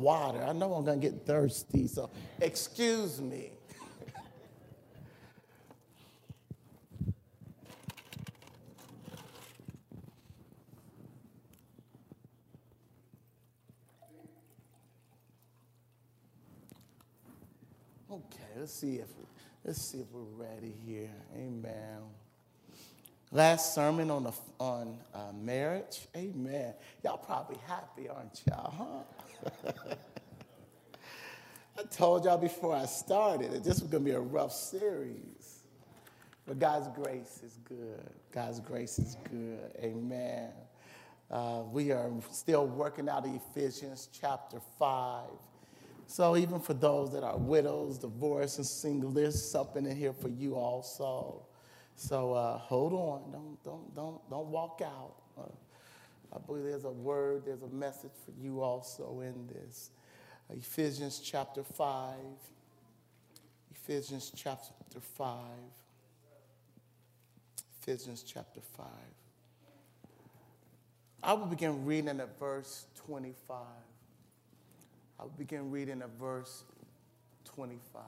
[0.00, 0.42] water.
[0.42, 2.10] I know I'm going to get thirsty, so
[2.40, 3.52] excuse me.
[18.10, 19.08] Okay, let's see if
[19.64, 21.10] let's see if we're ready here.
[21.36, 22.02] Amen.
[23.36, 26.08] Last sermon on the, on uh, marriage.
[26.16, 26.72] Amen.
[27.04, 29.04] Y'all probably happy, aren't y'all?
[29.44, 29.72] Huh?
[31.78, 35.64] I told y'all before I started that this was going to be a rough series.
[36.46, 38.08] But God's grace is good.
[38.32, 39.70] God's grace is good.
[39.80, 40.48] Amen.
[41.30, 45.24] Uh, we are still working out Ephesians chapter 5.
[46.06, 50.30] So even for those that are widows, divorced, and single, there's something in here for
[50.30, 51.45] you also.
[51.96, 55.14] So uh, hold on, don't don't don't don't walk out.
[55.38, 55.42] Uh,
[56.34, 59.90] I believe there's a word, there's a message for you also in this.
[60.50, 62.14] Ephesians chapter five.
[63.74, 65.40] Ephesians chapter five.
[67.80, 68.86] Ephesians chapter five.
[71.22, 73.56] I will begin reading at verse 25.
[75.18, 76.62] I will begin reading at verse
[77.46, 78.02] 25.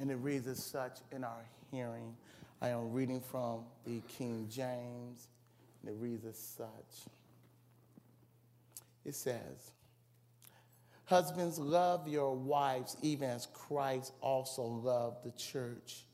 [0.00, 2.16] And it reads as such in our hearing.
[2.60, 5.28] I am reading from the King James,
[5.80, 7.12] and it reads as such.
[9.04, 9.70] It says,
[11.04, 16.04] Husbands, love your wives even as Christ also loved the church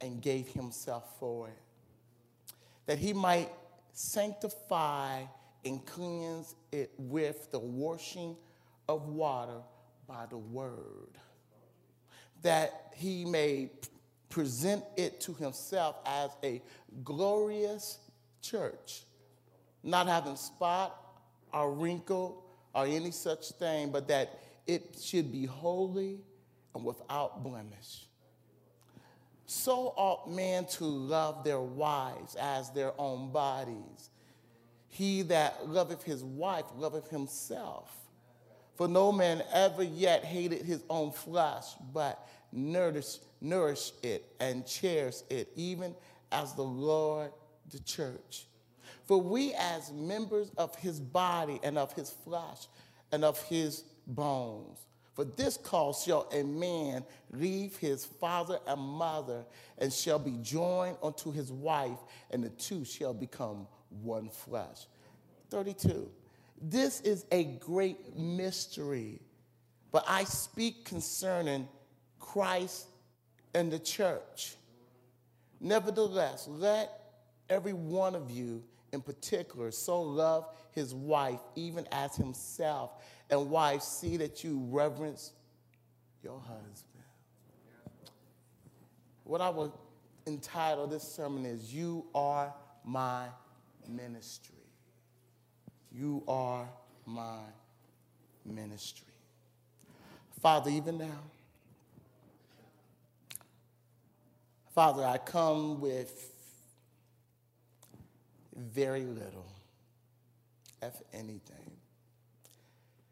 [0.00, 2.54] and gave himself for it,
[2.86, 3.50] that he might
[3.92, 5.22] sanctify
[5.64, 8.36] and cleanse it with the washing
[8.88, 9.60] of water
[10.06, 11.18] by the word,
[12.42, 13.70] that he may
[14.28, 16.62] present it to himself as a
[17.04, 17.98] glorious
[18.40, 19.04] church,
[19.82, 20.96] not having spot
[21.52, 22.44] or wrinkle
[22.74, 26.20] or any such thing, but that it should be holy
[26.74, 28.06] and without blemish.
[29.46, 34.10] So ought men to love their wives as their own bodies.
[34.88, 37.94] He that loveth his wife loveth himself.
[38.74, 45.30] For no man ever yet hated his own flesh, but nourished, nourished it and cherished
[45.30, 45.94] it, even
[46.30, 47.32] as the Lord
[47.70, 48.46] the church.
[49.06, 52.68] For we, as members of his body and of his flesh
[53.10, 54.78] and of his bones,
[55.14, 59.44] for this cause shall a man leave his father and mother
[59.78, 61.98] and shall be joined unto his wife,
[62.30, 63.66] and the two shall become
[64.02, 64.86] one flesh.
[65.50, 66.08] 32.
[66.62, 69.20] This is a great mystery,
[69.90, 71.68] but I speak concerning
[72.20, 72.86] Christ
[73.52, 74.54] and the church.
[75.60, 76.90] Nevertheless, let
[77.50, 78.62] every one of you
[78.92, 82.92] in particular so love his wife even as himself
[83.30, 85.32] and wives, see that you reverence
[86.22, 87.02] your husband.
[89.24, 89.72] What I would
[90.26, 92.52] entitle this sermon is You Are
[92.84, 93.28] My
[93.88, 94.51] Ministry.
[95.94, 96.68] You are
[97.06, 97.40] my
[98.44, 99.06] ministry.
[100.40, 101.20] Father, even now,
[104.74, 106.30] Father, I come with
[108.56, 109.46] very little,
[110.80, 111.72] if anything.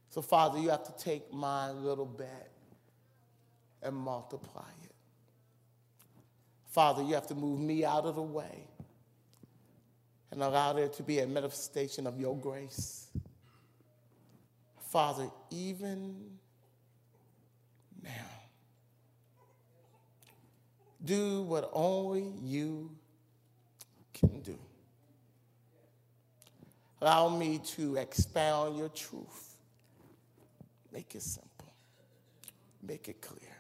[0.09, 2.51] So, Father, you have to take my little bit
[3.83, 4.95] and multiply it.
[6.71, 8.69] Father, you have to move me out of the way
[10.31, 13.09] and allow there to be a manifestation of your grace.
[14.91, 16.15] Father, even
[18.03, 18.11] now,
[21.05, 22.91] do what only you
[24.13, 24.59] can do.
[27.01, 29.51] Allow me to expound your truth
[30.93, 31.73] Make it simple,
[32.83, 33.57] make it clear.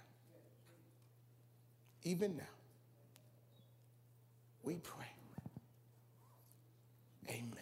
[2.02, 2.42] Even now,
[4.62, 5.06] we pray.
[7.28, 7.52] Amen.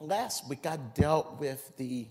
[0.00, 2.06] Last week, I dealt with the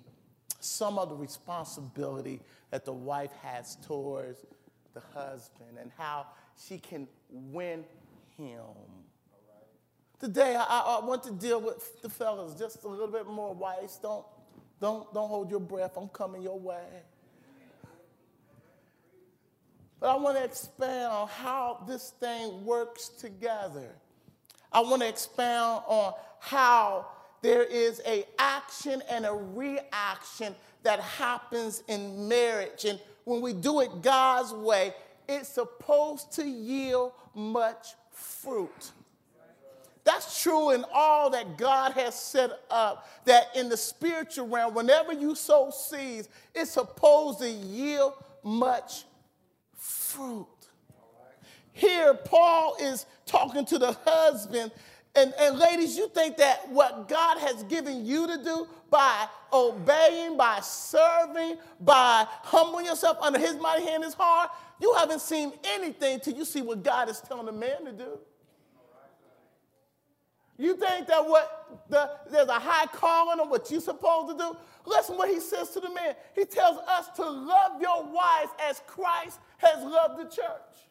[0.60, 2.42] some of the responsibility
[2.72, 4.46] that the wife has towards
[4.94, 6.26] the husband and how
[6.58, 7.86] she can win
[8.38, 8.64] him
[10.20, 10.64] Today, I,
[11.00, 13.54] I, want to deal with the fellas just a little bit more.
[13.54, 14.26] Wives, don't,
[14.82, 15.96] don't, don't hold your breath.
[15.96, 17.04] I'm coming your way.
[20.00, 23.96] But I want to expand on how this thing works together.
[24.72, 27.06] I want to expound on how
[27.42, 32.86] there is a action and a reaction that happens in marriage.
[32.86, 34.94] And when we do it God's way,
[35.28, 38.92] it's supposed to yield much fruit.
[40.04, 45.12] That's true in all that God has set up, that in the spiritual realm, whenever
[45.12, 49.04] you sow seeds, it's supposed to yield much
[49.76, 50.48] fruit.
[51.74, 54.72] Here, Paul is talking to the husband.
[55.18, 60.38] And, and ladies, you think that what God has given you to do by obeying,
[60.38, 66.20] by serving, by humbling yourself under his mighty hand is hard, you haven't seen anything
[66.20, 68.20] till you see what God is telling a man to do.
[70.60, 74.56] You think that what the, there's a high calling on what you're supposed to do?
[74.86, 76.14] Listen what he says to the man.
[76.36, 80.86] He tells us to love your wives as Christ has loved the church.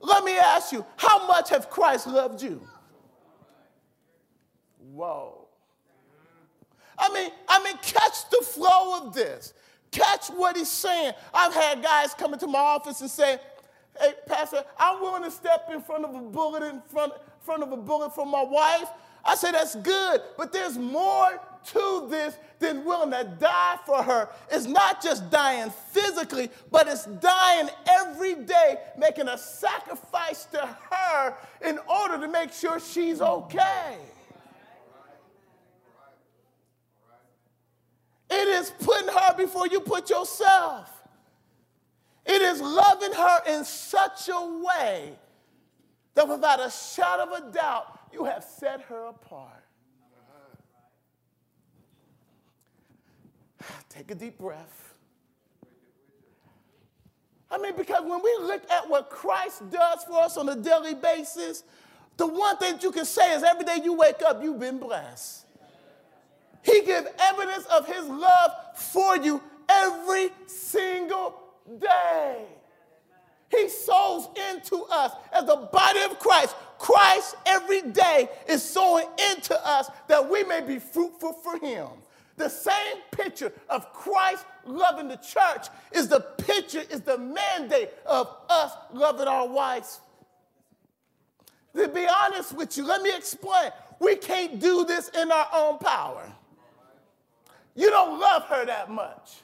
[0.00, 2.60] Let me ask you, how much have Christ loved you?
[4.98, 5.46] Whoa.
[6.98, 9.54] I mean, I mean, catch the flow of this.
[9.92, 11.12] Catch what he's saying.
[11.32, 13.38] I've had guys come into my office and say,
[14.00, 17.12] Hey, Pastor, I'm willing to step in front of a bullet in front,
[17.42, 18.88] front of a bullet for my wife.
[19.24, 24.30] I say that's good, but there's more to this than willing to die for her.
[24.50, 27.68] It's not just dying physically, but it's dying
[28.00, 31.34] every day, making a sacrifice to her
[31.64, 33.98] in order to make sure she's okay.
[38.38, 40.88] It is putting her before you put yourself.
[42.24, 45.18] It is loving her in such a way
[46.14, 49.64] that without a shadow of a doubt, you have set her apart.
[53.88, 54.94] Take a deep breath.
[57.50, 60.94] I mean, because when we look at what Christ does for us on a daily
[60.94, 61.64] basis,
[62.16, 65.47] the one thing you can say is every day you wake up, you've been blessed.
[66.62, 71.34] He gives evidence of his love for you every single
[71.80, 72.44] day.
[73.50, 76.54] He sows into us as the body of Christ.
[76.78, 81.86] Christ every day is sowing into us that we may be fruitful for him.
[82.36, 88.28] The same picture of Christ loving the church is the picture, is the mandate of
[88.48, 90.00] us loving our wives.
[91.74, 93.70] To be honest with you, let me explain.
[93.98, 96.32] We can't do this in our own power.
[97.78, 99.36] You don't love her that much.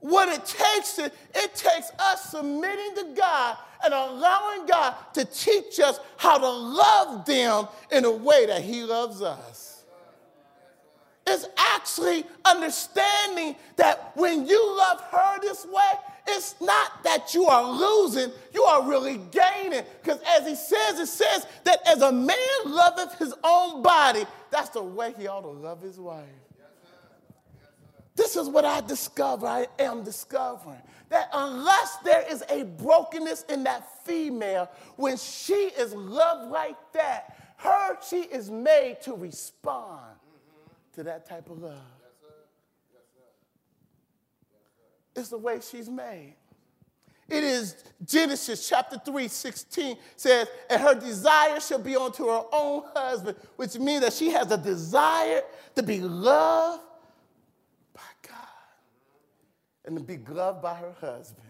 [0.00, 5.80] What it takes to, it takes us submitting to God and allowing God to teach
[5.80, 9.82] us how to love them in a way that He loves us.
[11.26, 15.92] It's actually understanding that when you love her this way,
[16.26, 19.84] it's not that you are losing, you are really gaining.
[20.02, 22.36] Because as he says, it says that as a man
[22.66, 26.43] loveth his own body, that's the way he ought to love his wife.
[28.16, 30.80] This is what I discover, I am discovering.
[31.08, 37.36] That unless there is a brokenness in that female, when she is loved like that,
[37.56, 40.94] her, she is made to respond mm-hmm.
[40.94, 41.78] to that type of love.
[45.16, 46.34] It's the way she's made.
[47.28, 52.82] It is Genesis chapter 3, 16 says, and her desire shall be unto her own
[52.94, 55.42] husband, which means that she has a desire
[55.74, 56.82] to be loved
[59.84, 61.46] and be loved by her husband.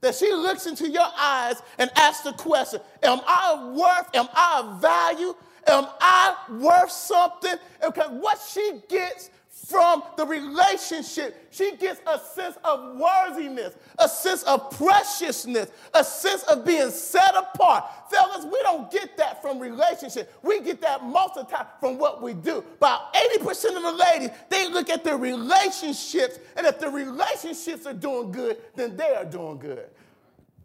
[0.00, 4.60] That she looks into your eyes and asks the question Am I worth, am I
[4.60, 5.34] of value?
[5.66, 7.54] Am I worth something?
[7.80, 9.30] Because what she gets
[9.72, 16.42] from the relationship, she gets a sense of worthiness, a sense of preciousness, a sense
[16.42, 17.84] of being set apart.
[18.10, 20.32] Fellas, we don't get that from relationship.
[20.42, 22.62] We get that most of the time from what we do.
[22.76, 27.94] About 80% of the ladies, they look at their relationships, and if the relationships are
[27.94, 29.88] doing good, then they are doing good.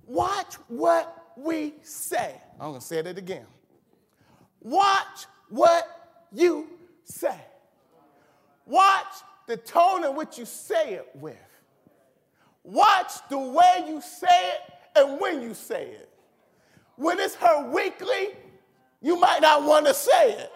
[0.05, 2.35] Watch what we say.
[2.59, 3.45] I'm to say it again.
[4.59, 5.87] Watch what
[6.33, 6.67] you
[7.05, 7.39] say.
[8.67, 11.35] Watch the tone in which you say it with.
[12.63, 16.09] Watch the way you say it and when you say it.
[16.97, 18.35] When it's her weekly,
[19.01, 20.51] you might not want to say it.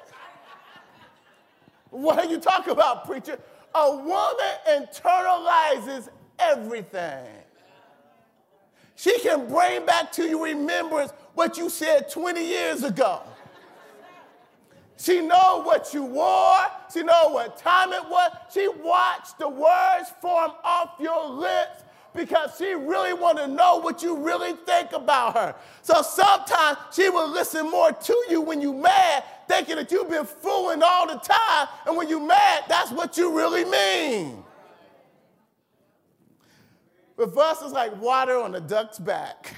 [1.90, 3.40] What are you talking about, preacher?
[3.74, 7.26] A woman internalizes everything.
[8.96, 13.22] She can bring back to you remembrance what you said 20 years ago.
[15.02, 16.58] She know what you wore.
[16.94, 18.32] She know what time it was.
[18.54, 24.04] She watched the words form off your lips because she really want to know what
[24.04, 25.56] you really think about her.
[25.82, 30.26] So sometimes she will listen more to you when you mad, thinking that you've been
[30.26, 31.68] fooling all the time.
[31.88, 34.44] And when you mad, that's what you really mean.
[37.18, 39.56] With us, it's like water on a duck's back.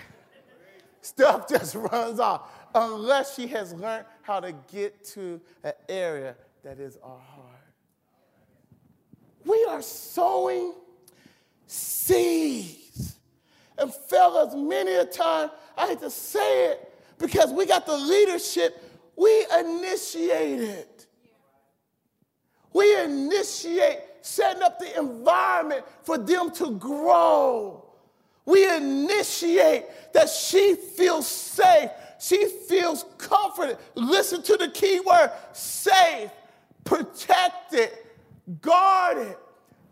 [1.01, 6.79] Stuff just runs off unless she has learned how to get to an area that
[6.79, 7.49] is our heart.
[9.45, 10.73] We are sowing
[11.67, 13.17] seeds.
[13.77, 18.81] And fellas, many a time, I hate to say it, because we got the leadership,
[19.17, 21.05] we initiate it.
[22.71, 27.85] We initiate setting up the environment for them to grow.
[28.45, 31.89] We initiate that she feels safe.
[32.23, 33.77] She feels comforted.
[33.95, 36.31] Listen to the key word safe,
[36.85, 37.89] protected,
[38.61, 39.35] guarded.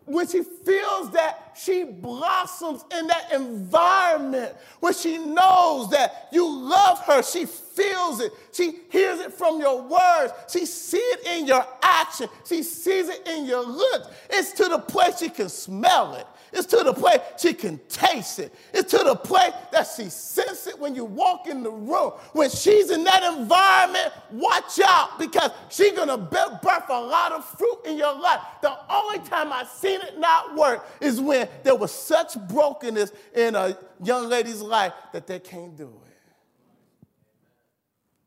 [0.06, 7.00] When she feels that she blossoms in that environment, when she knows that you love
[7.00, 8.32] her, she feels it.
[8.54, 10.32] She hears it from your words.
[10.50, 12.30] She sees it in your action.
[12.48, 14.08] She sees it in your looks.
[14.30, 16.26] It's to the place she can smell it.
[16.54, 18.54] It's to the place she can taste it.
[18.74, 22.12] It's to the place that she senses it when you walk in the room.
[22.34, 27.80] When she's in that environment, watch out because she's gonna birth a lot of fruit
[27.86, 28.42] in your life.
[28.62, 33.56] The only time I've seen it not work is when there was such brokenness in
[33.56, 36.12] a young lady's life that they can't do it.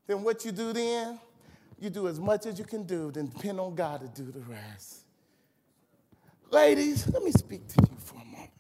[0.07, 1.19] Then what you do then?
[1.79, 4.41] You do as much as you can do, then depend on God to do the
[4.41, 5.04] rest.
[6.51, 8.51] Ladies, let me speak to you for a moment.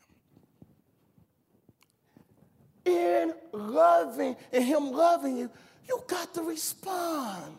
[2.85, 5.50] In loving, in Him loving you,
[5.88, 7.55] you got to respond.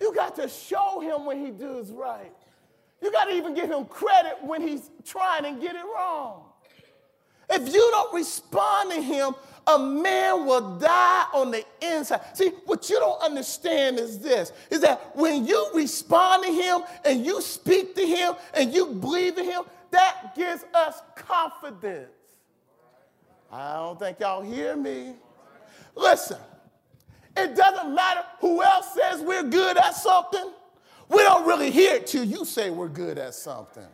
[0.00, 2.32] You got to show Him when He does right.
[3.00, 6.44] You got to even give Him credit when He's trying and get it wrong.
[7.50, 9.34] If you don't respond to Him,
[9.66, 12.20] a man will die on the inside.
[12.34, 17.24] See, what you don't understand is this is that when you respond to him and
[17.24, 22.10] you speak to him and you believe in him, that gives us confidence.
[23.52, 25.14] I don't think y'all hear me.
[25.94, 26.38] Listen,
[27.36, 30.52] it doesn't matter who else says we're good at something.
[31.08, 33.86] We don't really hear it till you say we're good at something.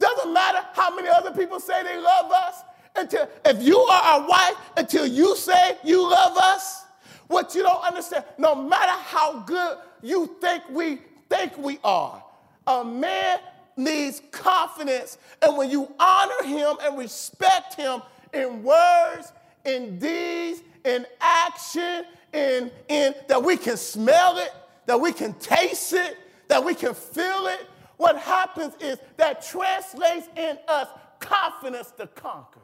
[0.00, 2.62] Doesn't matter how many other people say they love us
[2.96, 6.84] until if you are our wife until you say you love us
[7.28, 12.22] what you don't understand no matter how good you think we think we are
[12.66, 13.38] a man
[13.76, 15.18] needs confidence.
[15.40, 19.32] And when you honor him and respect him in words
[19.64, 24.52] in deeds in action in, in that we can smell it
[24.86, 26.16] that we can taste it
[26.48, 27.68] that we can feel it
[27.98, 30.88] what happens is that translates in us
[31.20, 32.61] confidence to conquer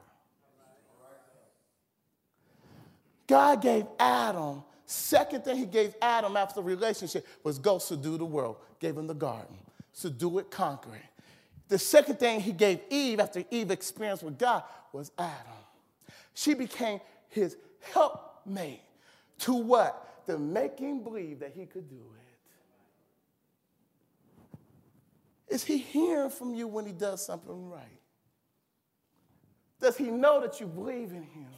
[3.28, 8.24] God gave Adam, second thing he gave Adam after the relationship was go subdue the
[8.24, 8.56] world.
[8.80, 9.56] Gave him the garden.
[9.92, 11.24] Subdue it, conquer it.
[11.68, 15.52] The second thing he gave Eve after Eve experienced with God was Adam.
[16.32, 17.56] She became his
[17.92, 18.80] helpmate
[19.40, 20.26] to what?
[20.26, 22.02] To make him believe that he could do it.
[25.54, 27.82] Is he hearing from you when he does something right?
[29.80, 31.48] Does he know that you believe in him?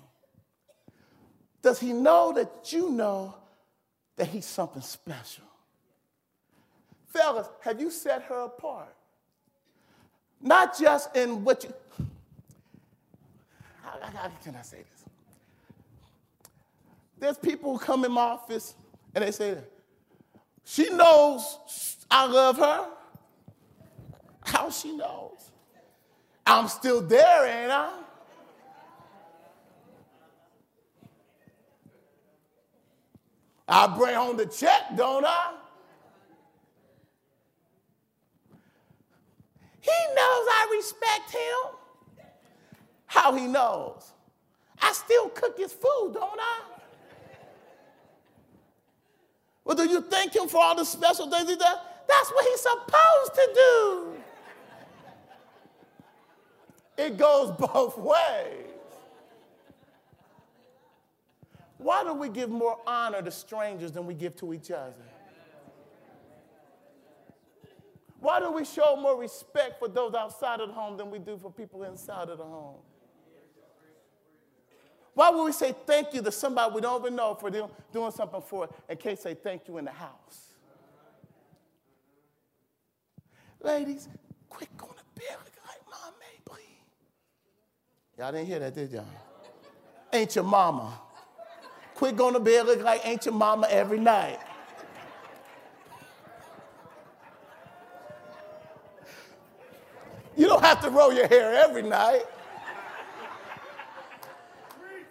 [1.62, 3.35] Does he know that you know
[4.17, 5.45] that he's something special?
[7.09, 8.95] Fellas, have you set her apart?
[10.40, 11.75] Not just in what you.
[13.83, 15.05] How, how can I say this?
[17.19, 18.75] There's people who come in my office
[19.14, 19.59] and they say,
[20.64, 21.59] She knows
[22.11, 22.87] I love her.
[24.45, 25.50] How she knows?
[26.47, 27.93] I'm still there, ain't I?
[33.71, 35.53] I bring home the check, don't I?
[39.81, 42.27] He knows I respect him.
[43.07, 44.12] How he knows?
[44.83, 46.61] I still cook his food, don't I?
[49.65, 51.79] Well, do you thank him for all the special things he does?
[52.09, 54.12] That's what he's supposed to do.
[56.99, 58.70] It goes both ways.
[61.80, 64.92] Why do we give more honor to strangers than we give to each other?
[68.20, 71.38] Why do we show more respect for those outside of the home than we do
[71.38, 72.76] for people inside of the home?
[75.14, 78.42] Why would we say thank you to somebody we don't even know for doing something
[78.42, 80.54] for us and can't say thank you in the house?
[83.62, 84.06] Ladies,
[84.50, 88.18] quit going to bed like Mom Maybelline.
[88.18, 89.06] Y'all didn't hear that, did y'all?
[90.12, 90.92] Ain't your mama.
[92.00, 94.38] Quit going to bed looking like your mama every night.
[100.35, 102.23] You don't have to roll your hair every night.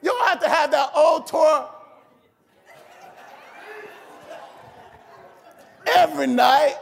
[0.01, 1.69] You don't have to have that old tour
[5.85, 6.75] every night.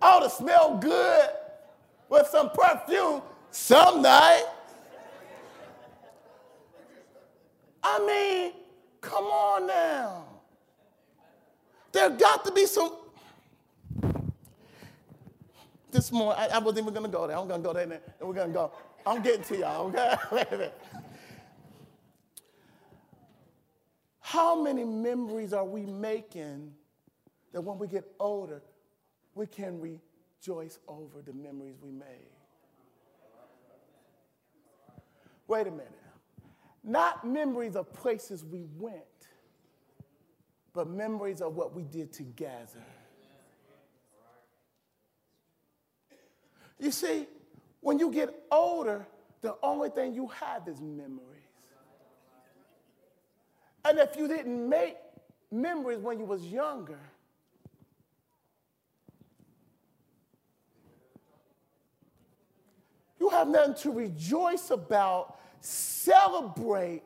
[0.00, 1.28] Ought to smell good
[2.08, 4.44] with some perfume some night.
[7.90, 8.52] I mean,
[9.00, 10.24] come on now.
[11.92, 12.92] There got to be some.
[15.90, 17.36] This morning, I, I wasn't even gonna go there.
[17.36, 18.72] I'm gonna go there and we're gonna go.
[19.06, 20.14] I'm getting to y'all, okay?
[20.32, 20.80] Wait a minute.
[24.20, 26.74] How many memories are we making
[27.52, 28.60] that when we get older,
[29.34, 32.28] we can rejoice over the memories we made?
[35.46, 35.98] Wait a minute.
[36.88, 39.04] Not memories of places we went,
[40.72, 42.82] but memories of what we did together.
[46.78, 47.26] You see,
[47.82, 49.06] when you get older,
[49.42, 51.20] the only thing you have is memories.
[53.84, 54.96] And if you didn't make
[55.52, 57.00] memories when you was younger,
[63.20, 67.02] you have nothing to rejoice about, celebrate,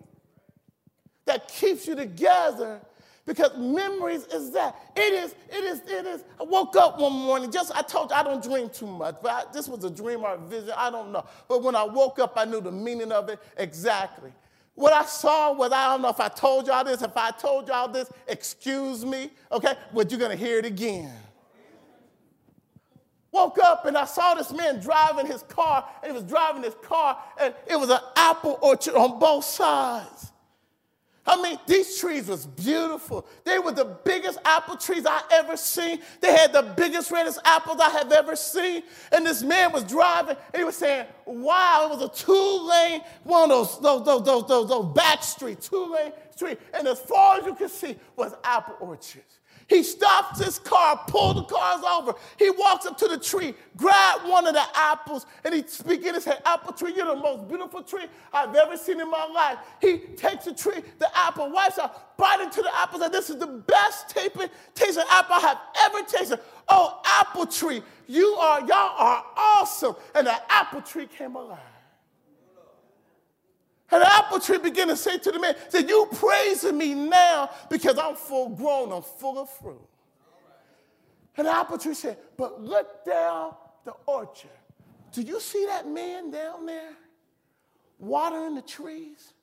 [1.24, 2.80] that keeps you together
[3.24, 4.92] because memories is that.
[4.96, 6.24] It is, it is, it is.
[6.40, 9.30] I woke up one morning, just I told you I don't dream too much, but
[9.30, 11.24] I, this was a dream or a vision, I don't know.
[11.48, 14.32] But when I woke up, I knew the meaning of it exactly.
[14.74, 17.68] What I saw was, I don't know if I told y'all this, if I told
[17.68, 21.12] y'all this, excuse me, okay, but you're gonna hear it again.
[23.32, 26.76] Woke up and I saw this man driving his car, and he was driving his
[26.82, 30.32] car, and it was an apple orchard on both sides.
[31.24, 33.26] I mean, these trees was beautiful.
[33.44, 36.00] They were the biggest apple trees I ever seen.
[36.20, 38.82] They had the biggest, reddest apples I have ever seen.
[39.12, 43.52] And this man was driving, and he was saying, "Wow!" It was a two-lane, one
[43.52, 47.46] of those those those those those, those back streets, two-lane street, and as far as
[47.46, 49.38] you could see was apple orchards.
[49.72, 52.14] He stops his car, pulls the cars over.
[52.38, 56.20] He walks up to the tree, grabs one of the apples, and he begins to
[56.20, 58.04] say, Apple tree, you're the most beautiful tree
[58.34, 59.56] I've ever seen in my life.
[59.80, 63.38] He takes the tree, the apple, wipes out, bites into the apple, and this is
[63.38, 66.40] the best tasting, tasting apple I have ever tasted.
[66.68, 69.96] Oh, apple tree, you are, y'all are awesome.
[70.14, 71.71] And the apple tree came alive.
[73.92, 77.50] And the apple tree began to say to the man, said, You praising me now
[77.68, 79.86] because I'm full grown, I'm full of fruit.
[81.36, 84.50] And the apple tree said, But look down the orchard.
[85.12, 86.92] Do you see that man down there
[87.98, 89.34] watering the trees?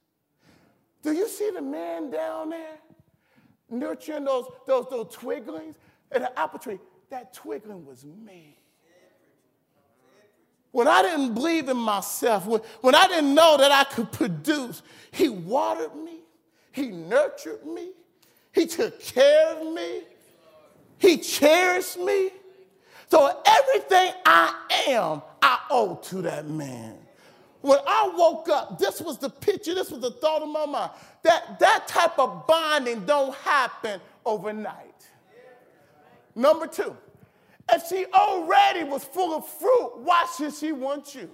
[1.03, 2.77] Do you see the man down there
[3.69, 5.75] nurturing those, those, those twiglings?
[6.11, 6.79] And the apple tree,
[7.11, 8.58] that twigling was me.
[10.71, 14.81] When I didn't believe in myself, when, when I didn't know that I could produce,
[15.11, 16.19] He watered me,
[16.71, 17.89] He nurtured me,
[18.53, 20.01] He took care of me,
[20.97, 22.31] He cherished me.
[23.09, 24.53] So everything I
[24.89, 26.95] am, I owe to that man.
[27.61, 30.91] When I woke up, this was the picture, this was the thought of my mind.
[31.23, 34.85] That, that type of bonding don't happen overnight.
[36.35, 36.95] Number two,
[37.73, 41.29] if she already was full of fruit, why should she want you?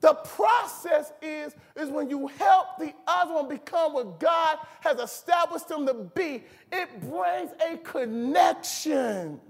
[0.00, 5.68] The process is, is when you help the other one become what God has established
[5.68, 6.42] them to be,
[6.72, 9.40] it brings a connection.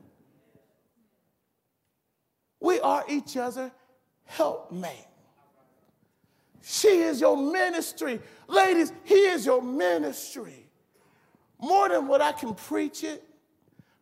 [2.60, 3.72] We are each other
[4.24, 5.06] helpmate.
[6.60, 8.20] She is your ministry.
[8.46, 10.62] Ladies, he is your ministry
[11.62, 13.22] more than what I can preach it,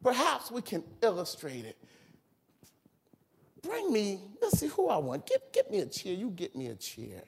[0.02, 1.76] perhaps we can illustrate it.
[3.62, 5.26] Bring me, let's see who I want.
[5.26, 6.14] Get, get me a chair.
[6.14, 7.22] You get me a chair.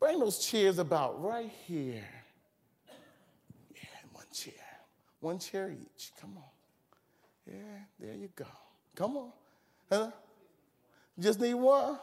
[0.00, 2.04] Bring those chairs about right here.
[3.74, 4.54] Yeah, one chair.
[5.20, 6.12] One chair each.
[6.18, 6.44] Come on.
[7.46, 8.46] Yeah, there you go.
[8.94, 9.32] Come on.
[9.90, 10.10] Huh?
[11.18, 11.98] Just need one?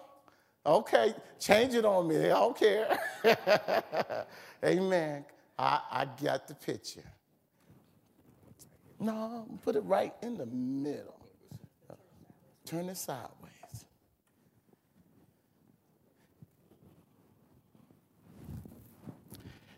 [0.65, 2.25] Okay, change it on me.
[2.25, 2.97] I don't care.
[4.63, 5.25] Amen.
[5.59, 7.03] I, I got the picture.
[8.99, 11.19] No, put it right in the middle.
[12.65, 13.29] Turn it sideways.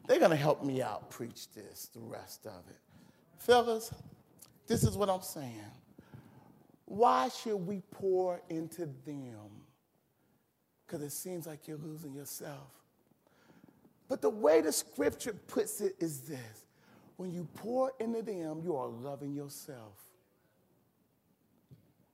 [0.08, 2.78] They're going to help me out preach this, the rest of it.
[3.40, 3.92] Fellas,
[4.68, 5.72] this is what I'm saying.
[6.86, 9.65] Why should we pour into them?
[10.86, 12.70] Because it seems like you're losing yourself.
[14.08, 16.66] But the way the scripture puts it is this
[17.18, 20.02] when you pour into them, you are loving yourself.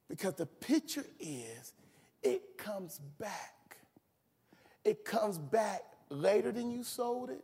[0.07, 1.73] Because the picture is
[2.21, 3.77] it comes back.
[4.83, 7.43] It comes back later than you sold it,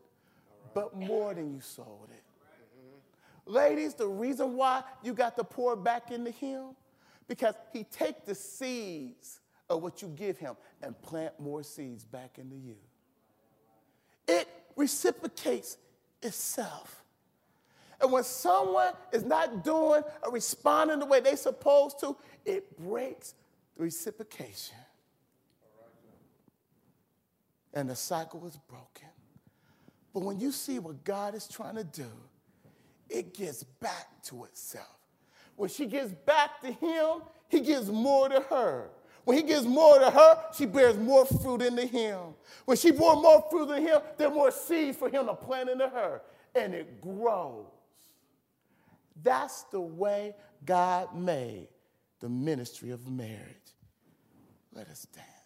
[0.74, 2.24] but more than you sold it.
[3.46, 6.76] Ladies, the reason why you got to pour back into him,
[7.28, 12.38] because he take the seeds of what you give him and plant more seeds back
[12.38, 12.76] into you.
[14.28, 15.78] It reciprocates
[16.22, 17.04] itself.
[18.00, 23.34] And when someone is not doing or responding the way they're supposed to, it breaks
[23.76, 24.78] the reciprocation.
[27.74, 29.10] And the cycle is broken.
[30.14, 32.10] But when you see what God is trying to do,
[33.10, 34.86] it gets back to itself.
[35.56, 38.90] When she gives back to him, he gives more to her.
[39.28, 42.18] When he gives more to her, she bears more fruit into him.
[42.64, 45.70] When she bore more fruit in him, there are more seeds for him to plant
[45.70, 46.22] into her.
[46.56, 47.66] And it grows.
[49.22, 51.68] That's the way God made
[52.22, 53.74] the ministry of marriage.
[54.72, 55.37] Let us stand.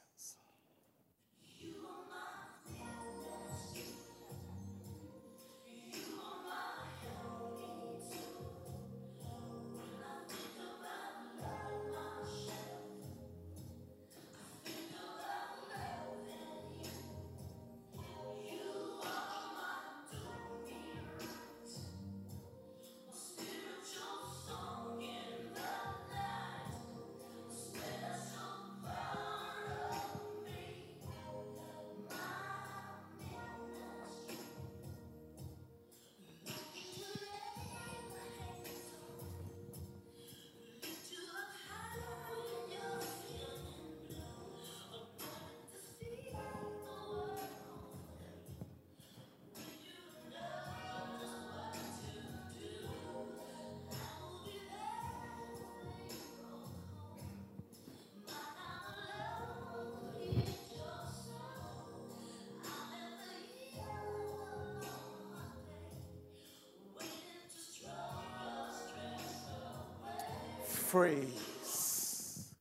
[70.91, 72.53] Praise.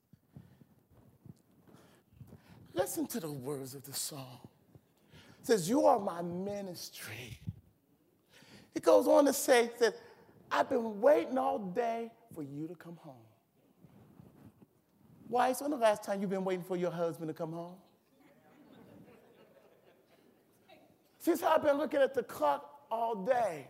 [2.73, 4.39] Listen to the words of the song.
[5.41, 7.41] It says, You are my ministry.
[8.73, 9.97] It goes on to say that
[10.49, 13.15] I've been waiting all day for you to come home.
[15.27, 15.49] Why?
[15.49, 17.75] Wives, when the last time you've been waiting for your husband to come home?
[21.19, 23.67] Since I've been looking at the clock all day,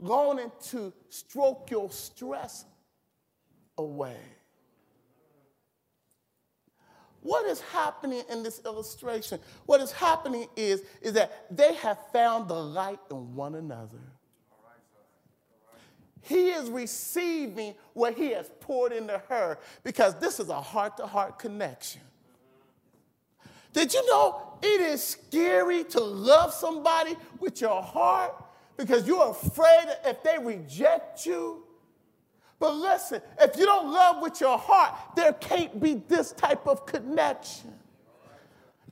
[0.00, 2.64] longing to stroke your stress
[3.78, 4.16] away.
[7.20, 9.40] What is happening in this illustration?
[9.64, 13.98] What is happening is, is that they have found the light in one another.
[16.20, 21.06] He is receiving what he has poured into her because this is a heart to
[21.06, 22.00] heart connection.
[23.72, 28.34] Did you know it is scary to love somebody with your heart
[28.76, 31.64] because you're afraid if they reject you,
[32.58, 36.86] but listen, if you don't love with your heart, there can't be this type of
[36.86, 37.72] connection.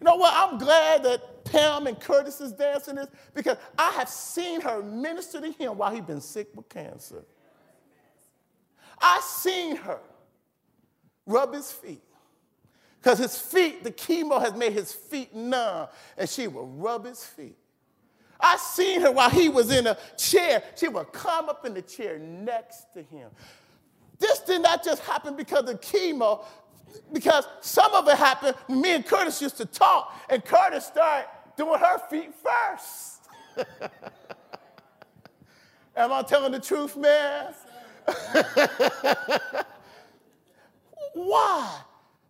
[0.00, 0.32] You know what?
[0.34, 5.40] I'm glad that Pam and Curtis is dancing this because I have seen her minister
[5.40, 7.24] to him while he's been sick with cancer.
[9.00, 10.00] I seen her
[11.24, 12.02] rub his feet
[13.00, 17.24] because his feet, the chemo has made his feet numb, and she will rub his
[17.24, 17.56] feet.
[18.42, 20.62] I seen her while he was in a chair.
[20.76, 23.30] She would come up in the chair next to him.
[24.18, 26.44] This did not just happen because of chemo,
[27.12, 31.78] because some of it happened me and Curtis used to talk, and Curtis started doing
[31.78, 33.20] her feet first.
[35.96, 37.52] Am I telling the truth, man?
[41.14, 41.80] Why?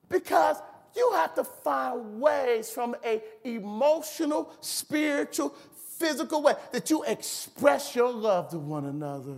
[0.09, 0.57] Because
[0.95, 5.55] you have to find ways from a emotional, spiritual,
[6.03, 9.37] physical way that you express your love to one another.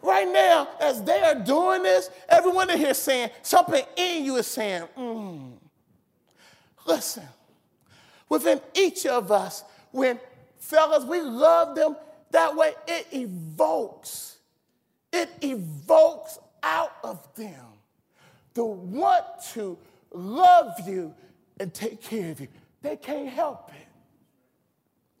[0.00, 4.46] Right now, as they are doing this, everyone in here saying something in you is
[4.46, 5.52] saying, mm.
[6.86, 7.28] Listen,
[8.28, 9.62] within each of us,
[9.92, 10.18] when
[10.58, 11.96] fellas, we love them
[12.30, 14.38] that way, it evokes,
[15.12, 17.66] it evokes out of them
[18.54, 19.78] the want to
[20.12, 21.14] love you
[21.60, 22.48] and take care of you.
[22.82, 23.81] They can't help it.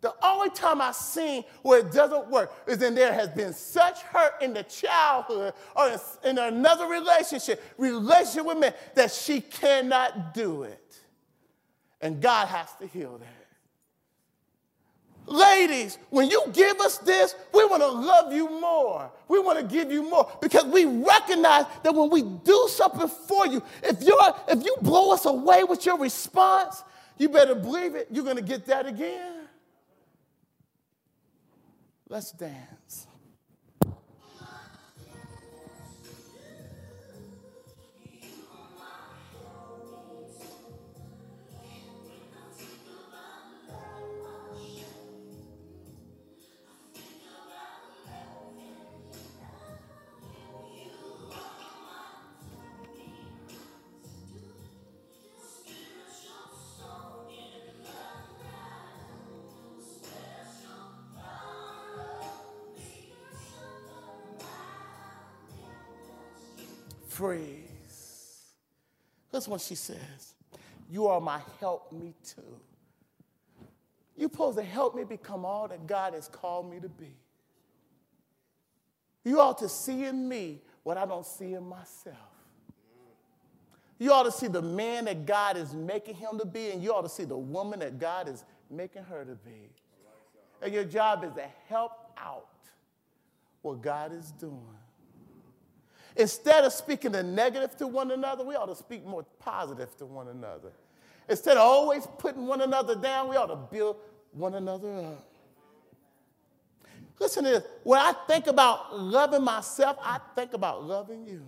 [0.02, 4.02] The only time I've seen where it doesn't work is when there has been such
[4.02, 10.64] hurt in the childhood or in another relationship, relationship with men, that she cannot do
[10.64, 11.00] it.
[12.00, 13.28] And God has to heal that.
[15.32, 19.08] Ladies, when you give us this, we want to love you more.
[19.28, 23.46] We want to give you more because we recognize that when we do something for
[23.46, 26.82] you, if, you're, if you blow us away with your response,
[27.18, 29.41] you better believe it, you're going to get that again.
[32.12, 33.06] Let's dance.
[69.52, 70.34] What she says.
[70.90, 72.42] You are my help me too.
[74.16, 77.14] You're supposed to help me become all that God has called me to be.
[79.24, 82.16] You ought to see in me what I don't see in myself.
[83.98, 86.92] You ought to see the man that God is making him to be, and you
[86.92, 89.70] ought to see the woman that God is making her to be.
[90.60, 92.48] And your job is to help out
[93.60, 94.81] what God is doing.
[96.16, 100.06] Instead of speaking the negative to one another, we ought to speak more positive to
[100.06, 100.72] one another.
[101.28, 103.96] Instead of always putting one another down, we ought to build
[104.32, 105.28] one another up.
[107.18, 107.64] Listen to this.
[107.84, 111.42] When I think about loving myself, I think about loving you.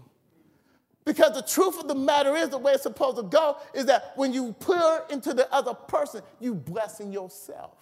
[1.05, 4.13] Because the truth of the matter is, the way it's supposed to go is that
[4.17, 7.73] when you pour into the other person, you blessing yourself.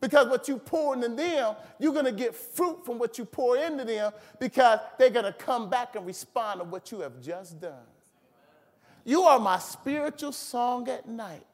[0.00, 3.56] Because what you pour into them, you're going to get fruit from what you pour
[3.56, 7.60] into them because they're going to come back and respond to what you have just
[7.60, 7.72] done.
[9.04, 11.44] You are my spiritual song at night.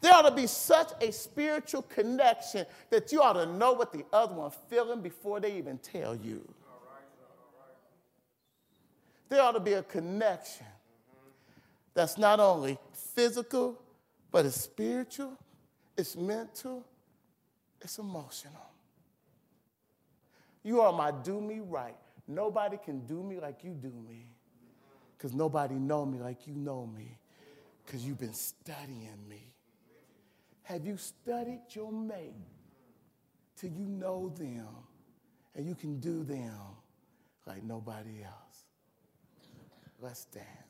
[0.00, 4.04] There ought to be such a spiritual connection that you ought to know what the
[4.12, 6.46] other one's feeling before they even tell you.
[9.28, 10.66] There ought to be a connection
[11.94, 13.80] that's not only physical,
[14.30, 15.36] but it's spiritual,
[15.96, 16.86] it's mental,
[17.80, 18.70] it's emotional.
[20.62, 21.96] You are my do me right.
[22.26, 24.26] Nobody can do me like you do me
[25.16, 27.18] because nobody know me like you know me
[27.84, 29.54] because you've been studying me.
[30.62, 32.34] Have you studied your mate
[33.56, 34.68] till you know them
[35.54, 36.52] and you can do them
[37.46, 38.64] like nobody else?
[40.00, 40.67] Let's dance.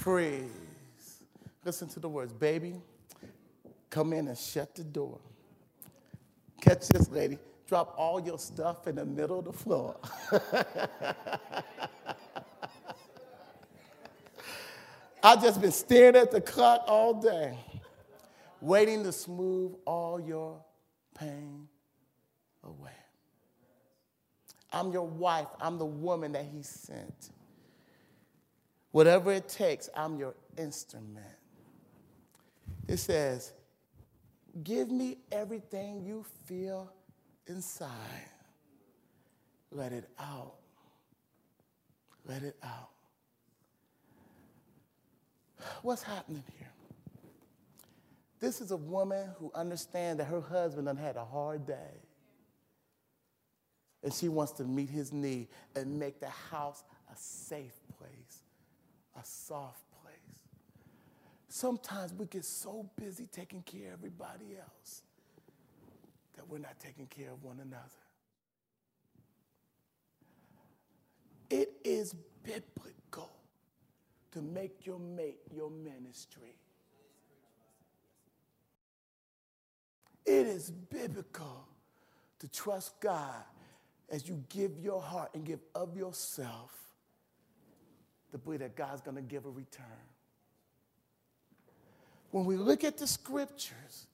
[0.00, 0.48] Freeze.
[1.62, 2.74] Listen to the words, baby.
[3.90, 5.18] Come in and shut the door.
[6.62, 7.36] Catch this, lady.
[7.68, 9.98] Drop all your stuff in the middle of the floor.
[15.22, 17.58] I've just been staring at the clock all day,
[18.62, 20.64] waiting to smooth all your
[21.14, 21.68] pain
[22.64, 22.90] away.
[24.72, 25.48] I'm your wife.
[25.60, 27.32] I'm the woman that he sent.
[28.92, 31.26] Whatever it takes, I'm your instrument.
[32.88, 33.52] It says,
[34.64, 36.92] Give me everything you feel
[37.46, 37.88] inside.
[39.70, 40.54] Let it out.
[42.26, 42.90] Let it out.
[45.82, 46.70] What's happening here?
[48.40, 52.00] This is a woman who understands that her husband done had a hard day.
[54.02, 57.74] And she wants to meet his need and make the house a safe
[59.20, 60.14] a soft place.
[61.48, 65.02] Sometimes we get so busy taking care of everybody else
[66.36, 67.82] that we're not taking care of one another.
[71.50, 73.30] It is biblical
[74.32, 76.54] to make your mate your ministry.
[80.24, 81.66] It is biblical
[82.38, 83.42] to trust God
[84.08, 86.79] as you give your heart and give of yourself
[88.32, 89.84] to believe that God's going to give a return.
[92.30, 94.06] When we look at the scriptures,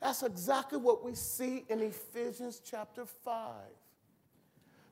[0.00, 3.54] that's exactly what we see in Ephesians chapter 5.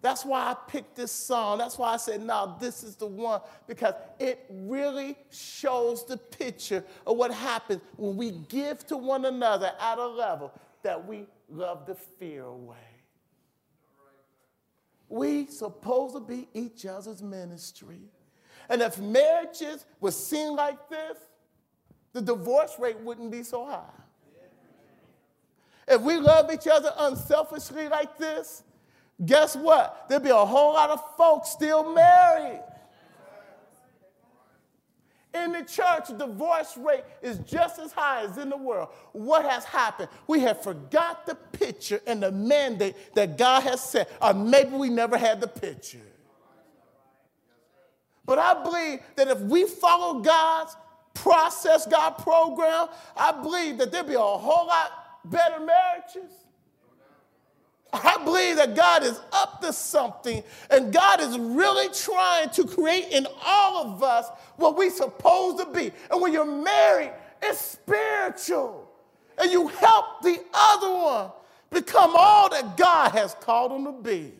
[0.02, 1.58] That's why I picked this song.
[1.58, 6.84] That's why I said, now this is the one, because it really shows the picture
[7.06, 10.52] of what happens when we give to one another at a level
[10.82, 12.76] that we love the fear away.
[15.08, 17.98] We supposed to be each other's ministry.
[18.70, 21.18] And if marriages were seen like this,
[22.12, 23.82] the divorce rate wouldn't be so high.
[25.88, 28.62] If we love each other unselfishly like this,
[29.26, 30.06] guess what?
[30.08, 32.62] There'd be a whole lot of folks still married.
[35.34, 38.90] In the church, divorce rate is just as high as in the world.
[39.12, 40.08] What has happened?
[40.28, 44.90] We have forgot the picture and the mandate that God has set, or maybe we
[44.90, 45.98] never had the picture.
[48.24, 50.76] But I believe that if we follow God's
[51.14, 54.92] process, God's program, I believe that there'll be a whole lot
[55.24, 56.32] better marriages.
[57.92, 63.08] I believe that God is up to something, and God is really trying to create
[63.10, 65.90] in all of us what we're supposed to be.
[66.10, 68.88] And when you're married, it's spiritual,
[69.38, 71.30] and you help the other one
[71.70, 74.34] become all that God has called them to be.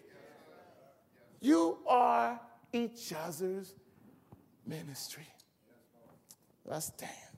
[1.40, 2.38] You are
[2.72, 3.74] each other's
[4.66, 5.26] ministry.
[6.64, 7.29] Let's dance.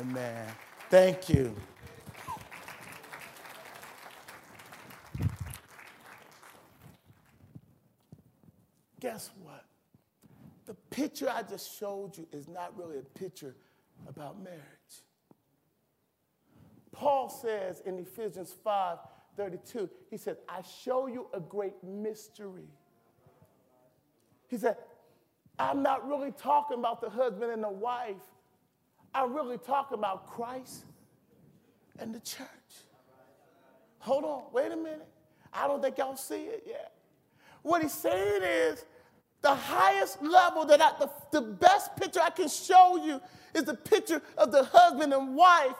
[0.00, 0.46] Amen.
[0.88, 1.54] Thank you.
[8.98, 9.66] Guess what?
[10.64, 13.54] The picture I just showed you is not really a picture
[14.08, 14.60] about marriage.
[16.92, 18.98] Paul says in Ephesians 5
[19.36, 22.68] 32, he said, I show you a great mystery.
[24.48, 24.76] He said,
[25.58, 28.16] I'm not really talking about the husband and the wife.
[29.20, 30.84] I'm really talking about Christ
[31.98, 32.46] and the church.
[33.98, 35.06] Hold on, wait a minute.
[35.52, 36.94] I don't think y'all see it yet.
[37.62, 38.86] What he's saying is
[39.42, 43.20] the highest level that I, the, the best picture I can show you
[43.54, 45.76] is the picture of the husband and wife.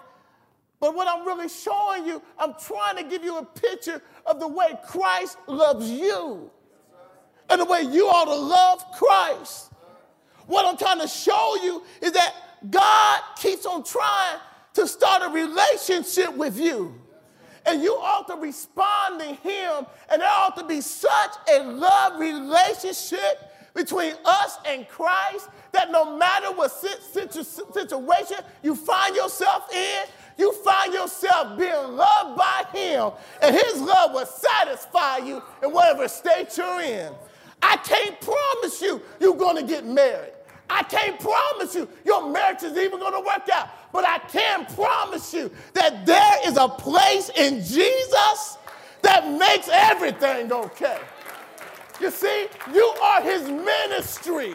[0.79, 4.49] But what I'm really showing you, I'm trying to give you a picture of the
[4.49, 6.51] way Christ loves you
[7.49, 9.73] and the way you ought to love Christ.
[10.47, 12.35] What I'm trying to show you is that
[12.69, 14.39] God keeps on trying
[14.75, 16.95] to start a relationship with you.
[17.67, 22.19] And you ought to respond to Him, and there ought to be such a love
[22.19, 30.05] relationship between us and Christ that no matter what situation you find yourself in,
[30.39, 36.09] you find yourself being loved by Him, and His love will satisfy you in whatever
[36.09, 37.13] state you're in.
[37.63, 40.33] I can't promise you you're going to get married.
[40.71, 43.69] I can't promise you your marriage is even going to work out.
[43.93, 48.59] But I can promise you that there is a place in Jesus
[49.03, 50.99] that makes everything okay.
[52.01, 54.55] You see, you are his ministry.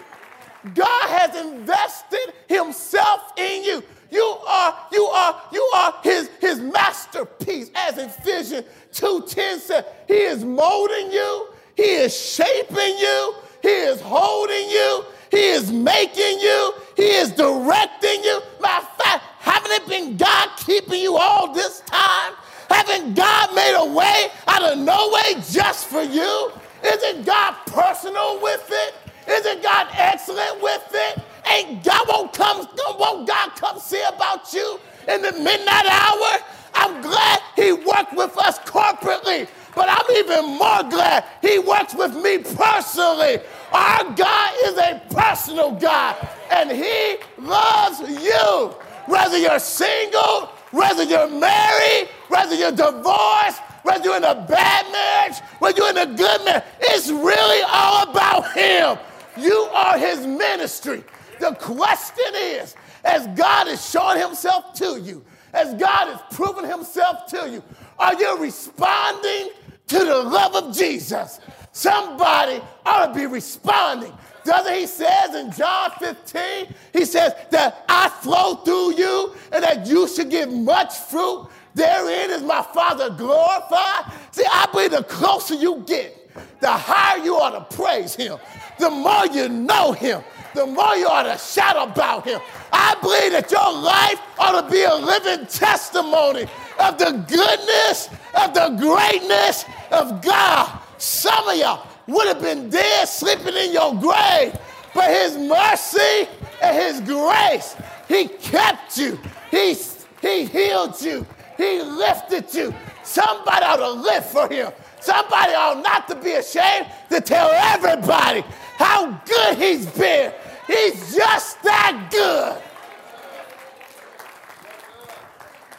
[0.73, 3.83] God has invested himself in you.
[4.09, 9.85] You are, you are, you are his, his masterpiece, as Ephesians 2.10 said.
[10.07, 16.39] He is molding you, he is shaping you, he is holding you, he is making
[16.39, 18.41] you, he is directing you.
[18.61, 22.33] Matter of fact, haven't it been God keeping you all this time?
[22.69, 26.51] Haven't God made a way out of no way just for you?
[26.83, 28.95] Isn't God personal with it?
[29.27, 31.23] Isn't God excellent with it?
[31.51, 32.67] Ain't God won't come,
[32.99, 36.39] won't God come see about you in the midnight hour?
[36.73, 42.15] I'm glad he worked with us corporately, but I'm even more glad he works with
[42.15, 43.39] me personally.
[43.71, 46.15] Our God is a personal God,
[46.51, 48.75] and he loves you.
[49.07, 55.39] Whether you're single, whether you're married, whether you're divorced, whether you're in a bad marriage,
[55.59, 58.97] whether you're in a good marriage, it's really all about Him.
[59.37, 61.03] You are His ministry.
[61.39, 65.23] The question is, as God is showing Himself to you,
[65.53, 67.63] as God is proving Himself to you,
[67.99, 69.49] are you responding
[69.87, 71.39] to the love of Jesus?
[71.71, 74.13] Somebody ought to be responding.
[74.45, 79.87] Doesn't he says in John 15, he says that I flow through you and that
[79.87, 81.49] you should give much fruit.
[81.73, 84.13] Therein is my Father glorified.
[84.31, 86.31] See, I believe the closer you get,
[86.61, 88.37] the higher you ought to praise Him.
[88.79, 90.23] The more you know Him,
[90.53, 92.39] the more you ought to shout about Him.
[92.71, 96.45] I believe that your life ought to be a living testimony
[96.79, 100.81] of the goodness, of the greatness of God.
[100.97, 104.57] Some of y'all would have been dead, sleeping in your grave,
[104.93, 106.27] but His mercy
[106.61, 107.75] and His grace,
[108.07, 109.19] He kept you.
[109.51, 109.75] He,
[110.21, 111.25] he healed you.
[111.57, 112.73] He lifted you.
[113.03, 114.71] Somebody ought to live for him.
[114.99, 118.41] Somebody ought not to be ashamed to tell everybody
[118.77, 120.33] how good he's been.
[120.67, 122.61] He's just that good.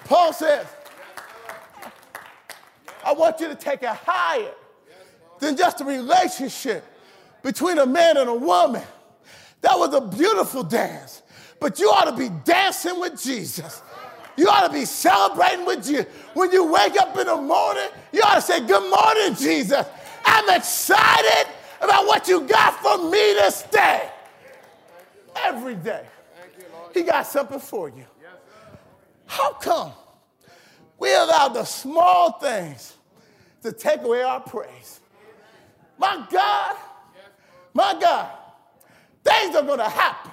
[0.04, 0.66] Paul says,
[3.06, 4.52] I want you to take it higher
[5.38, 6.84] than just a relationship
[7.40, 8.82] between a man and a woman.
[9.60, 11.22] That was a beautiful dance,
[11.60, 13.80] but you ought to be dancing with Jesus.
[14.36, 16.04] You ought to be celebrating with you.
[16.34, 19.86] When you wake up in the morning, you ought to say, Good morning, Jesus.
[20.24, 21.46] I'm excited
[21.80, 24.10] about what you got for me this day.
[25.44, 26.04] Every day.
[26.92, 28.04] He got something for you.
[29.26, 29.92] How come
[30.98, 32.95] we allow the small things
[33.66, 35.00] to take away our praise?
[35.98, 36.76] My God,
[37.74, 38.30] my God,
[39.24, 40.32] things are going to happen.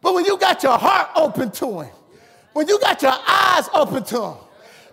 [0.00, 1.92] But when you got your heart open to Him,
[2.52, 4.36] when you got your eyes open to Him.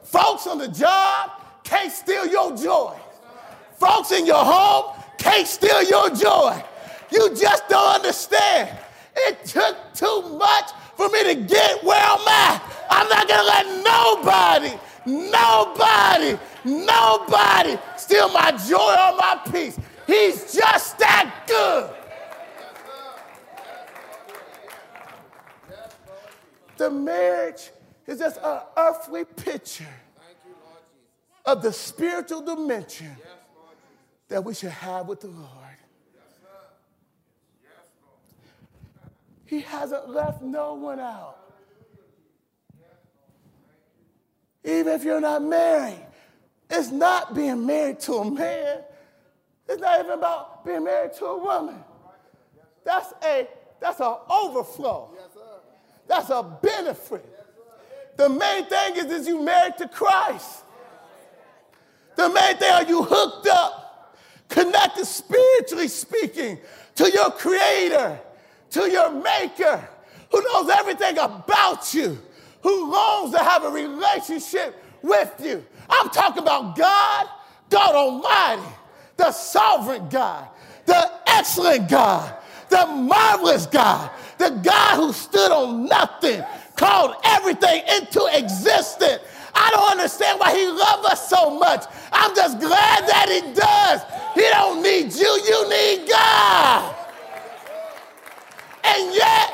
[0.03, 1.31] Folks on the job
[1.63, 2.97] can't steal your joy.
[3.77, 6.63] Folks in your home can't steal your joy.
[7.11, 8.77] You just don't understand.
[9.15, 12.63] It took too much for me to get where I'm at.
[12.89, 14.79] I'm not gonna let nobody,
[15.09, 19.79] nobody, nobody steal my joy or my peace.
[20.07, 21.95] He's just that good.
[26.77, 27.71] The marriage
[28.07, 29.85] is just an earthly picture
[31.45, 33.15] of the spiritual dimension
[34.29, 35.49] that we should have with the Lord.
[39.45, 41.48] He hasn't left no one out.
[44.79, 46.05] Even if you're not married,
[46.69, 48.79] it's not being married to a man.
[49.67, 51.83] It's not even about being married to a woman.
[52.85, 53.47] That's a
[53.81, 55.09] that's an overflow.
[56.07, 57.25] That's a benefit.
[58.15, 60.63] The main thing is, is you married to Christ.
[62.15, 64.17] The main thing are you hooked up,
[64.47, 66.57] connected spiritually speaking
[66.95, 68.19] to your creator,
[68.71, 69.87] to your maker,
[70.31, 72.17] who knows everything about you,
[72.61, 75.65] who longs to have a relationship with you.
[75.89, 77.27] I'm talking about God,
[77.69, 78.75] God Almighty,
[79.17, 80.47] the sovereign God,
[80.85, 82.35] the excellent God,
[82.69, 86.43] the marvelous God, the God who stood on nothing,
[86.75, 89.21] called everything into existence.
[89.53, 91.83] I don't understand why he loves us so much.
[92.11, 94.01] I'm just glad that he does.
[94.35, 96.95] He don't need you, you need God.
[98.83, 99.53] And yet,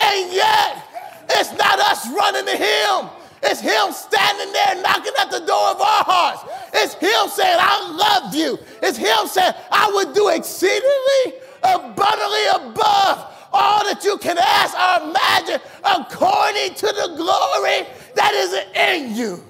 [0.00, 0.83] and yet,
[1.30, 3.10] it's not us running to him.
[3.46, 6.44] It's Him standing there knocking at the door of our hearts.
[6.72, 8.58] It's Him saying, I love you.
[8.82, 15.10] It's Him saying, I would do exceedingly abundantly above all that you can ask or
[15.10, 19.44] imagine according to the glory that is in you.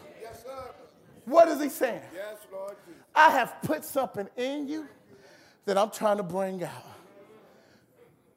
[1.24, 2.02] What is he saying?
[2.12, 2.74] Yes, Lord.
[3.14, 4.86] I have put something in you
[5.64, 6.86] that I'm trying to bring out.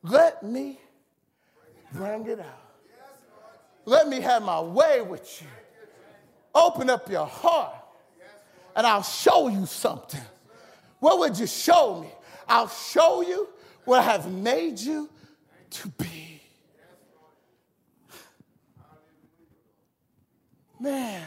[0.04, 0.80] Let me
[1.92, 2.67] bring it out.
[3.88, 5.48] Let me have my way with you.
[6.54, 7.74] Open up your heart
[8.76, 10.20] and I'll show you something.
[11.00, 12.10] What would you show me?
[12.50, 13.48] I'll show you
[13.86, 15.10] what I have made you
[15.70, 16.42] to be.
[20.82, 21.26] Man,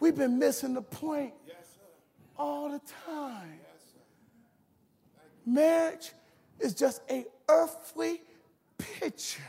[0.00, 1.32] we've been missing the point
[2.36, 3.58] all the time.
[5.46, 6.12] Marriage
[6.60, 8.20] is just a earthly
[8.76, 9.40] picture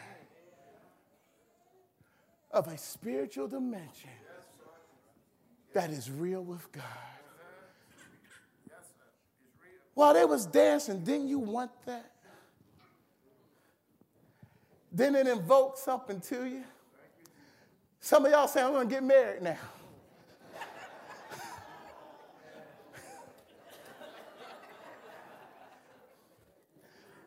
[2.55, 4.09] of a spiritual dimension
[5.73, 6.83] that is real with God.
[9.93, 12.11] While they was dancing, didn't you want that?
[14.93, 16.63] Didn't it invoke something to you?
[17.99, 19.57] Some of y'all say, I'm gonna get married now.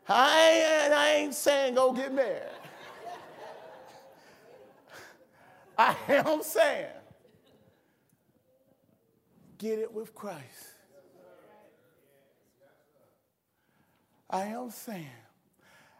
[0.09, 0.51] I
[0.85, 2.57] ain't, I ain't saying go get married.
[5.81, 6.87] I am saying
[9.59, 10.43] get it with Christ.
[14.31, 15.07] I am saying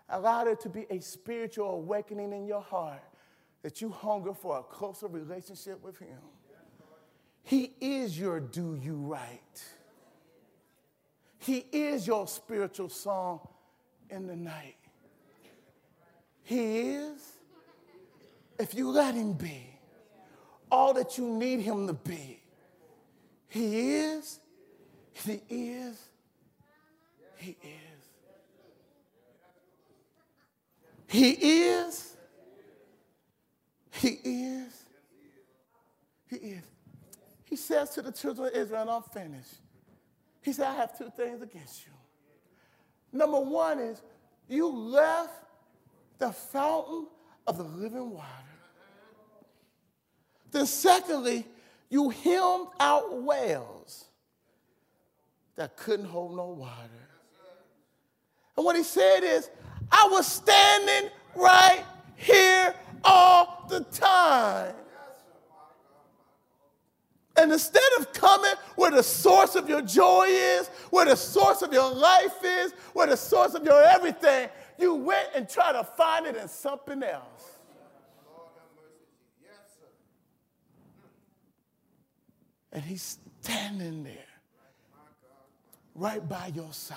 [0.09, 3.03] allow there to be a spiritual awakening in your heart
[3.63, 6.19] that you hunger for a closer relationship with Him.
[7.45, 9.65] He is your do you right.
[11.39, 13.41] He is your spiritual song
[14.11, 14.77] in the night.
[16.43, 17.38] He is,
[18.59, 19.67] if you let Him be,
[20.71, 22.43] all that you need Him to be.
[23.49, 24.41] He is,
[25.13, 25.99] He is,
[27.37, 27.89] He is.
[31.07, 32.17] He is,
[33.91, 34.73] He is,
[36.27, 36.65] He is.
[37.45, 39.55] He says to the children of Israel, and I'm finished.
[40.43, 41.93] He said, I have two things against you.
[43.11, 44.03] Number one is
[44.49, 45.33] you left
[46.19, 47.07] the fountain
[47.47, 48.48] of the living water.
[50.51, 51.47] Then, secondly,
[51.91, 54.07] you hemmed out wells
[55.57, 57.09] that couldn't hold no water.
[58.57, 59.51] And what he said is,
[59.91, 61.85] I was standing right
[62.17, 62.75] here
[63.05, 64.75] all the time.
[67.37, 71.73] And instead of coming where the source of your joy is, where the source of
[71.73, 76.27] your life is, where the source of your everything, you went and tried to find
[76.27, 77.58] it in something else.
[82.73, 84.15] And he's standing there,
[85.95, 86.97] right by your side.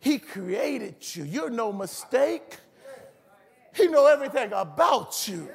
[0.00, 1.24] He created you.
[1.24, 2.58] You're no mistake.
[3.74, 5.48] He know everything about you.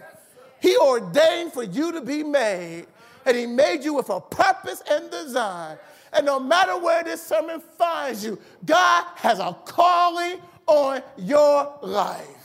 [0.60, 2.88] He ordained for you to be made
[3.26, 5.78] and He made you with a purpose and design.
[6.12, 12.39] And no matter where this sermon finds you, God has a calling on your life.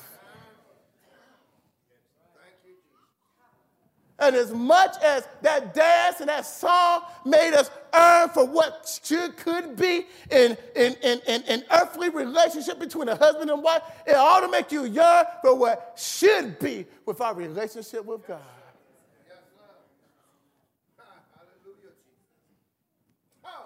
[4.24, 9.36] And as much as that dance and that song made us earn for what should
[9.36, 14.14] could be in, in, in, in, in earthly relationship between a husband and wife, it
[14.16, 18.40] ought to make you yearn for what should be with our relationship with God.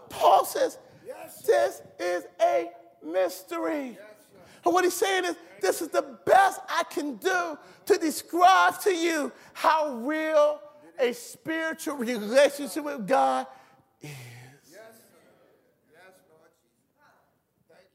[0.08, 0.78] Paul says,
[1.46, 2.70] this is a
[3.04, 3.96] mystery.
[4.68, 8.94] And what he's saying is, this is the best I can do to describe to
[8.94, 10.60] you how real
[11.00, 13.46] a spiritual relationship with God
[14.02, 14.10] is.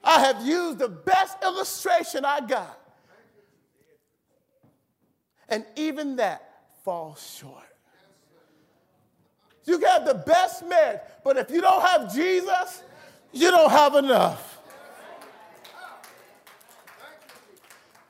[0.03, 2.79] I have used the best illustration I got.
[5.47, 6.41] And even that
[6.83, 7.61] falls short.
[9.65, 12.81] You can have the best marriage, but if you don't have Jesus,
[13.31, 14.52] you don't have enough.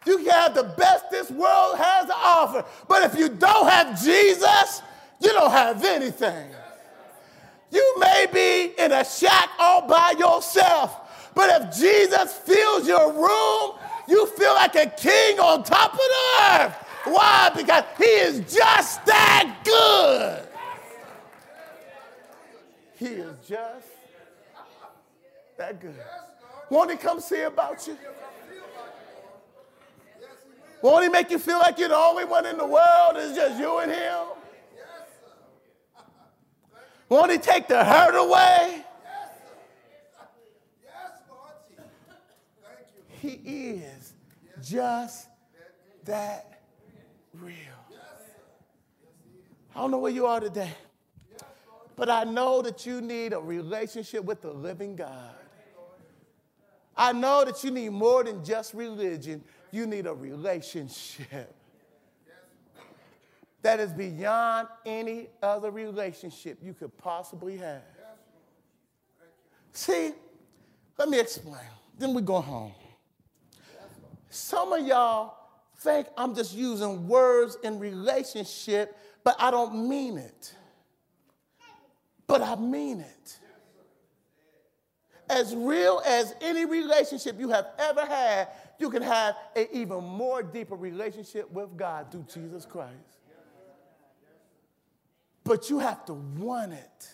[0.05, 4.01] You can have the best this world has to offer, but if you don't have
[4.01, 4.81] Jesus,
[5.21, 6.49] you don't have anything.
[7.71, 13.71] You may be in a shack all by yourself, but if Jesus fills your room,
[14.07, 16.75] you feel like a king on top of the earth.
[17.05, 17.51] Why?
[17.55, 20.47] Because he is just that good.
[22.97, 23.87] He is just
[25.57, 25.95] that good.
[26.69, 27.97] Won't he come see about you?
[30.83, 33.13] Won't he make you feel like you're the only one in the world?
[33.15, 34.25] It's just you and him.
[37.07, 38.83] Won't he take the hurt away?
[43.21, 44.13] He is
[44.61, 45.29] just
[46.03, 46.63] that
[47.33, 47.55] real.
[49.73, 50.73] I don't know where you are today,
[51.95, 55.35] but I know that you need a relationship with the living God.
[56.97, 61.53] I know that you need more than just religion, you need a relationship
[63.63, 67.81] that is beyond any other relationship you could possibly have.
[69.71, 70.11] See,
[70.97, 71.65] let me explain.
[71.97, 72.73] Then we go home.
[74.29, 75.35] Some of y'all
[75.77, 80.53] think I'm just using words in relationship, but I don't mean it.
[82.27, 83.39] But I mean it.
[85.29, 88.49] As real as any relationship you have ever had,
[88.79, 92.93] you can have an even more deeper relationship with God through Jesus Christ.
[95.43, 97.09] But you have to want it.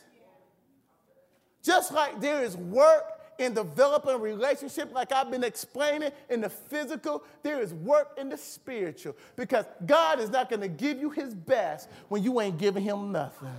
[1.64, 3.04] Just like there is work
[3.40, 8.30] in developing a relationship, like I've been explaining in the physical, there is work in
[8.30, 9.16] the spiritual.
[9.36, 13.12] Because God is not going to give you his best when you ain't giving him
[13.12, 13.50] nothing.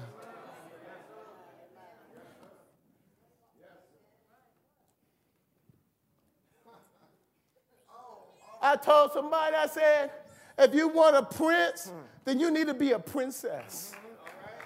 [8.61, 10.11] I told somebody, I said,
[10.59, 11.91] if you want a prince,
[12.25, 13.95] then you need to be a princess.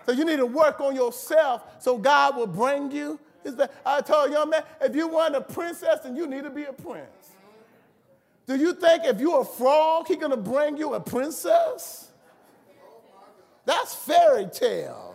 [0.06, 3.18] So you need to work on yourself so God will bring you.
[3.84, 6.72] I told young man, if you want a princess, then you need to be a
[6.72, 7.32] prince.
[8.46, 12.10] Do you think if you're a frog, he's gonna bring you a princess?
[13.64, 15.14] That's fairy tale.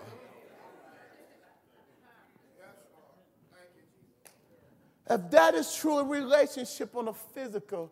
[5.08, 7.92] If that is true in relationship on a physical,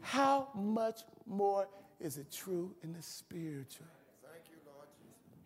[0.00, 1.68] how much more
[2.00, 3.86] is it true in the spiritual?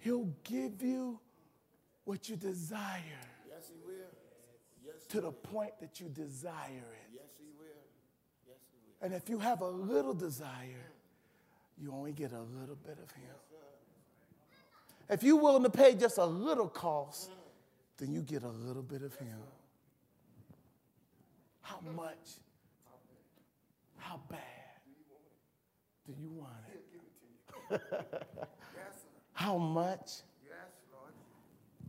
[0.02, 1.20] He'll give you
[2.04, 2.98] what you desire.
[3.48, 3.94] Yes, He will.
[4.84, 7.10] Yes, to the point that you desire it.
[7.14, 7.66] Yes, He will.
[8.48, 9.06] Yes, He will.
[9.06, 10.90] And if you have a little desire,
[11.80, 13.36] you only get a little bit of Him.
[15.08, 17.30] If you're willing to pay just a little cost,
[17.98, 19.38] then you get a little bit of Him.
[21.60, 22.40] How much?
[24.12, 24.40] How bad
[26.04, 26.52] do you want
[27.70, 27.80] it?
[29.32, 30.20] How much?
[30.44, 30.68] Yes,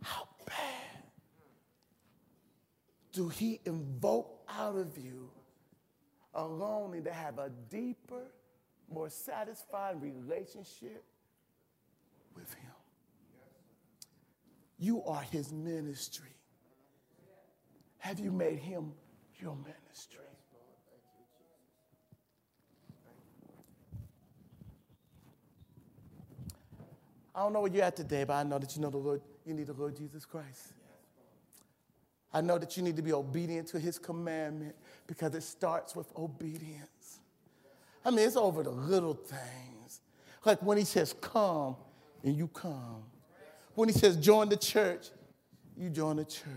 [0.01, 1.03] How bad
[3.11, 5.31] do he invoke out of you
[6.33, 8.31] a longing to have a deeper,
[8.89, 11.03] more satisfying relationship
[12.33, 12.71] with him?
[14.79, 16.37] You are his ministry.
[17.97, 18.93] Have you made him
[19.41, 20.23] your ministry?
[27.35, 29.21] I don't know where you're at today, but I know that you know the Lord,
[29.45, 30.73] you need the Lord Jesus Christ.
[32.31, 34.75] I know that you need to be obedient to his commandment
[35.07, 37.19] because it starts with obedience.
[38.03, 40.01] I mean, it's over the little things.
[40.43, 41.75] Like when he says, come,
[42.23, 43.03] and you come.
[43.75, 45.07] When he says, join the church,
[45.77, 46.47] you join the church.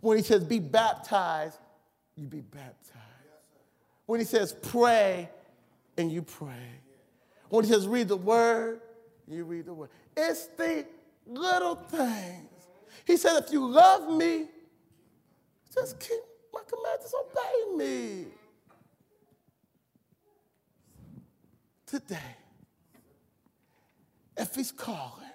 [0.00, 1.58] When he says, be baptized,
[2.16, 2.98] you be baptized.
[4.06, 5.30] When he says, pray,
[5.96, 6.80] and you pray.
[7.48, 8.80] When he says, read the word,
[9.28, 9.90] you read the word.
[10.16, 10.84] It's the
[11.26, 12.48] little things.
[13.04, 14.46] He said, if you love me,
[15.72, 16.20] just keep
[16.52, 18.26] my commandments, obey me.
[21.86, 22.36] Today,
[24.36, 25.26] if he's calling,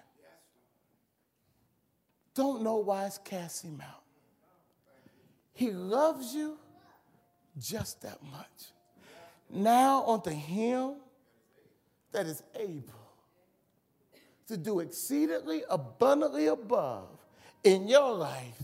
[2.34, 4.04] don't know why it's cast him out.
[5.54, 6.58] He loves you
[7.58, 8.72] just that much.
[9.50, 10.96] Now unto him
[12.12, 12.97] that is able
[14.48, 17.08] to do exceedingly abundantly above
[17.64, 18.64] in your life,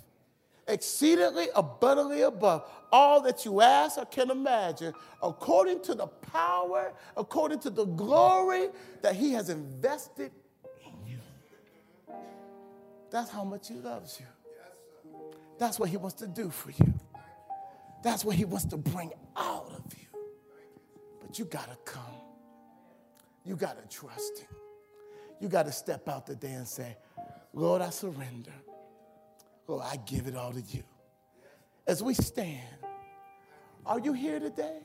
[0.68, 7.60] exceedingly abundantly above all that you ask or can imagine, according to the power, according
[7.60, 8.70] to the glory
[9.02, 10.32] that He has invested
[10.86, 11.18] in you.
[13.12, 14.26] That's how much He loves you.
[15.58, 16.94] That's what He wants to do for you.
[18.04, 20.20] That's what He wants to bring out of you.
[21.20, 22.04] But you got to come,
[23.44, 24.48] you got to trust Him
[25.44, 26.96] you got to step out today and say,
[27.54, 28.54] Lord, I surrender.
[29.68, 30.84] Lord, I give it all to you.
[31.86, 32.64] As we stand,
[33.86, 34.80] are you here today?